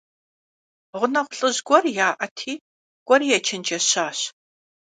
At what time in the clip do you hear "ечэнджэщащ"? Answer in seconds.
3.37-4.19